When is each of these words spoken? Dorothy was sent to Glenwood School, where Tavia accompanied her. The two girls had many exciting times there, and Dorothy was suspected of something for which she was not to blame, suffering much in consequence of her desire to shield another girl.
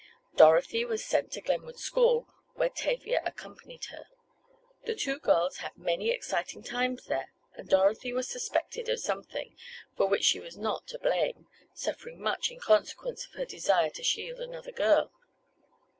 Dorothy 0.35 0.83
was 0.83 1.05
sent 1.05 1.31
to 1.33 1.41
Glenwood 1.41 1.77
School, 1.77 2.27
where 2.55 2.69
Tavia 2.69 3.21
accompanied 3.23 3.85
her. 3.91 4.07
The 4.85 4.95
two 4.95 5.19
girls 5.19 5.57
had 5.57 5.77
many 5.77 6.09
exciting 6.09 6.63
times 6.63 7.05
there, 7.05 7.31
and 7.53 7.69
Dorothy 7.69 8.11
was 8.11 8.27
suspected 8.27 8.89
of 8.89 8.99
something 8.99 9.55
for 9.95 10.07
which 10.07 10.23
she 10.23 10.39
was 10.39 10.57
not 10.57 10.87
to 10.87 10.97
blame, 10.97 11.47
suffering 11.75 12.19
much 12.19 12.49
in 12.49 12.59
consequence 12.59 13.27
of 13.27 13.33
her 13.33 13.45
desire 13.45 13.91
to 13.91 14.03
shield 14.03 14.39
another 14.39 14.71
girl. 14.71 15.11